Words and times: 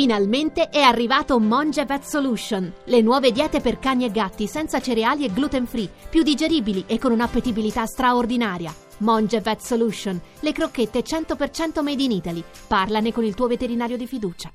Finalmente 0.00 0.70
è 0.70 0.80
arrivato 0.80 1.38
Monge 1.38 1.84
Vet 1.84 2.04
Solution, 2.04 2.72
le 2.84 3.02
nuove 3.02 3.32
diete 3.32 3.60
per 3.60 3.78
cani 3.78 4.06
e 4.06 4.10
gatti 4.10 4.46
senza 4.46 4.80
cereali 4.80 5.26
e 5.26 5.30
gluten 5.30 5.66
free, 5.66 5.90
più 6.08 6.22
digeribili 6.22 6.84
e 6.86 6.98
con 6.98 7.12
un'appetibilità 7.12 7.84
straordinaria. 7.84 8.74
Monge 9.00 9.42
Vet 9.42 9.60
Solution, 9.60 10.18
le 10.40 10.52
crocchette 10.52 11.02
100% 11.02 11.82
made 11.82 12.02
in 12.02 12.12
Italy. 12.12 12.42
Parlane 12.66 13.12
con 13.12 13.24
il 13.24 13.34
tuo 13.34 13.46
veterinario 13.46 13.98
di 13.98 14.06
fiducia. 14.06 14.52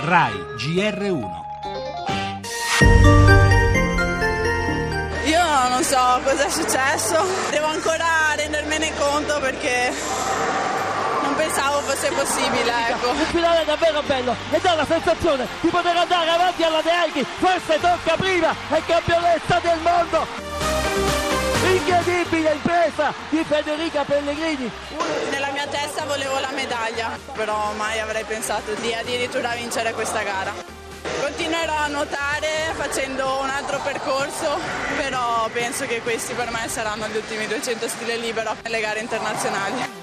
RAI 0.00 0.32
GR1 0.56 1.28
Io 5.26 5.68
non 5.68 5.82
so 5.82 6.20
cosa 6.24 6.46
è 6.46 6.50
successo, 6.50 7.22
devo 7.50 7.66
ancora 7.66 8.34
rendermene 8.34 8.92
conto 8.96 9.38
perché 9.40 9.92
pensavo 11.54 11.80
fosse 11.82 12.10
possibile, 12.10 12.72
ecco. 12.88 13.10
Il 13.12 13.26
finale 13.26 13.62
è 13.62 13.64
davvero 13.64 14.02
bello 14.02 14.34
e 14.50 14.58
dà 14.60 14.74
la 14.74 14.84
sensazione 14.84 15.46
di 15.60 15.68
poter 15.68 15.96
andare 15.96 16.28
avanti 16.28 16.64
alla 16.64 16.82
Deaghi, 16.82 17.24
forse 17.38 17.78
tocca 17.80 18.16
prima 18.16 18.52
ai 18.70 18.84
campionessa 18.84 19.60
del 19.62 19.78
mondo. 19.78 20.26
Incredibile 21.64 22.52
impresa 22.54 23.14
di 23.28 23.44
Federica 23.46 24.02
Pellegrini. 24.02 24.70
Nella 25.30 25.50
mia 25.52 25.66
testa 25.68 26.04
volevo 26.04 26.40
la 26.40 26.50
medaglia, 26.50 27.16
però 27.32 27.72
mai 27.76 28.00
avrei 28.00 28.24
pensato 28.24 28.74
di 28.74 28.92
addirittura 28.92 29.50
vincere 29.54 29.92
questa 29.92 30.22
gara. 30.22 30.52
Continuerò 31.20 31.76
a 31.76 31.86
nuotare 31.86 32.74
facendo 32.74 33.38
un 33.40 33.48
altro 33.48 33.78
percorso, 33.78 34.58
però 34.96 35.48
penso 35.52 35.86
che 35.86 36.00
questi 36.02 36.34
per 36.34 36.50
me 36.50 36.66
saranno 36.68 37.06
gli 37.06 37.16
ultimi 37.16 37.46
200 37.46 37.88
stile 37.88 38.16
libero 38.16 38.56
nelle 38.62 38.80
gare 38.80 38.98
internazionali. 38.98 40.02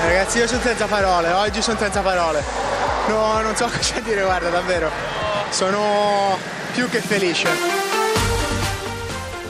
Ragazzi, 0.00 0.38
io 0.38 0.46
sono 0.46 0.60
senza 0.62 0.86
parole, 0.86 1.30
oggi 1.32 1.60
sono 1.62 1.78
senza 1.78 2.00
parole. 2.00 2.42
No, 3.08 3.40
non 3.40 3.56
so 3.56 3.66
cosa 3.74 4.00
dire, 4.00 4.22
guarda, 4.22 4.48
davvero. 4.48 4.90
Sono 5.50 6.38
più 6.72 6.88
che 6.88 7.00
felice. 7.00 7.87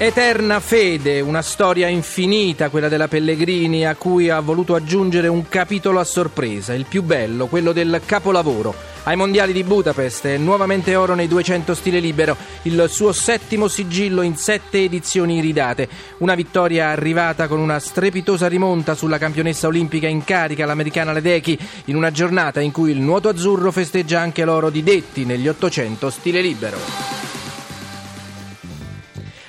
Eterna 0.01 0.61
fede, 0.61 1.21
una 1.21 1.43
storia 1.43 1.89
infinita, 1.89 2.69
quella 2.69 2.87
della 2.89 3.09
Pellegrini, 3.09 3.85
a 3.85 3.97
cui 3.97 4.31
ha 4.31 4.39
voluto 4.39 4.77
aggiungere 4.77 5.27
un 5.27 5.49
capitolo 5.49 5.99
a 5.99 6.05
sorpresa, 6.05 6.73
il 6.73 6.85
più 6.85 7.03
bello, 7.03 7.49
quello 7.49 7.73
del 7.73 8.01
capolavoro. 8.07 8.73
Ai 9.03 9.17
mondiali 9.17 9.53
di 9.53 9.65
Budapest 9.65 10.27
è 10.27 10.37
nuovamente 10.37 10.95
oro 10.95 11.17
nei 11.17 11.27
200 11.27 11.75
stile 11.75 11.99
libero, 11.99 12.37
il 12.63 12.87
suo 12.89 13.11
settimo 13.11 13.67
sigillo 13.67 14.23
in 14.23 14.37
sette 14.37 14.85
edizioni 14.85 15.39
iridate. 15.39 15.89
Una 16.19 16.37
vittoria 16.37 16.91
arrivata 16.91 17.49
con 17.49 17.59
una 17.59 17.81
strepitosa 17.81 18.47
rimonta 18.47 18.95
sulla 18.95 19.19
campionessa 19.19 19.67
olimpica 19.67 20.07
in 20.07 20.23
carica, 20.23 20.65
l'americana 20.65 21.11
Ledecky, 21.11 21.59
in 21.87 21.97
una 21.97 22.13
giornata 22.13 22.61
in 22.61 22.71
cui 22.71 22.93
il 22.93 23.01
nuoto 23.01 23.31
azzurro 23.31 23.73
festeggia 23.73 24.21
anche 24.21 24.45
l'oro 24.45 24.71
di 24.71 24.85
Detti 24.85 25.25
negli 25.25 25.49
800 25.49 26.09
stile 26.09 26.41
libero. 26.41 27.18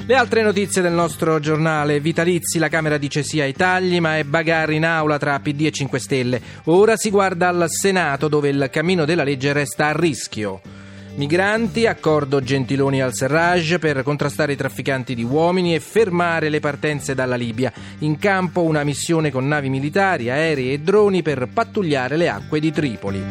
Le 0.10 0.16
altre 0.16 0.42
notizie 0.42 0.82
del 0.82 0.94
nostro 0.94 1.40
giornale, 1.40 2.00
vitalizi, 2.00 2.58
la 2.58 2.68
Camera 2.68 2.98
dice 2.98 3.22
sì 3.22 3.42
ai 3.42 3.54
tagli, 3.54 4.00
ma 4.00 4.18
è 4.18 4.24
bagarre 4.24 4.74
in 4.74 4.84
aula 4.84 5.20
tra 5.20 5.40
PD 5.40 5.66
e 5.68 5.72
5 5.72 6.00
Stelle. 6.00 6.42
Ora 6.64 6.98
si 6.98 7.12
guarda 7.12 7.50
al 7.50 7.66
Senato 7.68 8.28
dove 8.28 8.50
il 8.50 8.70
cammino 8.72 9.06
della 9.06 9.24
legge 9.24 9.54
resta 9.54 9.86
a 9.86 9.92
rischio. 9.92 10.79
Migranti, 11.16 11.86
accordo 11.86 12.42
Gentiloni 12.42 13.02
al 13.02 13.14
Serraj 13.14 13.78
per 13.78 14.04
contrastare 14.04 14.54
i 14.54 14.56
trafficanti 14.56 15.16
di 15.16 15.24
uomini 15.24 15.76
e 15.76 15.80
fermare 15.80 16.50
le 16.50 16.60
partenze 16.60 17.14
dalla 17.14 17.36
Libia. 17.36 17.72
In 18.00 18.18
campo 18.18 18.64
una 18.64 18.84
missione 18.84 19.32
con 19.32 19.48
navi 19.48 19.70
militari, 19.70 20.30
aerei 20.30 20.74
e 20.74 20.80
droni 20.80 21.22
per 21.22 21.50
pattugliare 21.52 22.16
le 22.16 22.30
acque 22.30 22.60
di 22.60 22.72
Tripoli. 22.72 23.24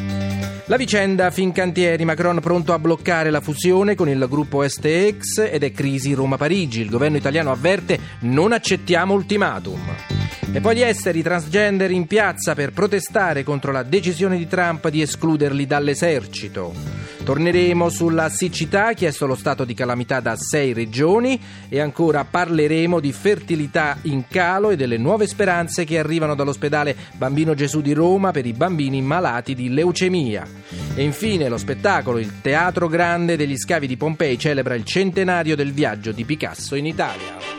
La 0.66 0.76
vicenda 0.76 1.30
Fincantieri, 1.30 2.04
Macron 2.04 2.40
pronto 2.40 2.74
a 2.74 2.78
bloccare 2.78 3.30
la 3.30 3.40
fusione 3.40 3.94
con 3.94 4.06
il 4.06 4.26
gruppo 4.28 4.68
STX 4.68 5.48
ed 5.50 5.62
è 5.62 5.72
crisi 5.72 6.12
Roma-Parigi. 6.12 6.82
Il 6.82 6.90
governo 6.90 7.16
italiano 7.16 7.50
avverte 7.50 7.98
non 8.20 8.52
accettiamo 8.52 9.14
ultimatum. 9.14 10.17
E 10.50 10.60
poi 10.60 10.76
gli 10.76 10.82
esteri 10.82 11.22
transgender 11.22 11.90
in 11.90 12.06
piazza 12.06 12.54
per 12.54 12.72
protestare 12.72 13.44
contro 13.44 13.70
la 13.70 13.82
decisione 13.82 14.38
di 14.38 14.46
Trump 14.46 14.88
di 14.88 15.02
escluderli 15.02 15.66
dall'esercito. 15.66 16.72
Torneremo 17.22 17.90
sulla 17.90 18.30
siccità, 18.30 18.94
chiesto 18.94 19.26
lo 19.26 19.34
stato 19.34 19.66
di 19.66 19.74
calamità 19.74 20.20
da 20.20 20.34
sei 20.36 20.72
regioni 20.72 21.38
e 21.68 21.78
ancora 21.78 22.24
parleremo 22.24 22.98
di 22.98 23.12
fertilità 23.12 23.98
in 24.02 24.24
calo 24.26 24.70
e 24.70 24.76
delle 24.76 24.96
nuove 24.96 25.26
speranze 25.26 25.84
che 25.84 25.98
arrivano 25.98 26.34
dall'ospedale 26.34 26.96
Bambino 27.16 27.52
Gesù 27.52 27.82
di 27.82 27.92
Roma 27.92 28.30
per 28.30 28.46
i 28.46 28.54
bambini 28.54 29.02
malati 29.02 29.54
di 29.54 29.68
leucemia. 29.68 30.46
E 30.94 31.02
infine 31.02 31.50
lo 31.50 31.58
spettacolo 31.58 32.16
Il 32.16 32.40
Teatro 32.40 32.88
Grande 32.88 33.36
degli 33.36 33.58
Scavi 33.58 33.86
di 33.86 33.98
Pompei 33.98 34.38
celebra 34.38 34.74
il 34.74 34.84
centenario 34.84 35.54
del 35.54 35.72
viaggio 35.74 36.12
di 36.12 36.24
Picasso 36.24 36.74
in 36.74 36.86
Italia. 36.86 37.57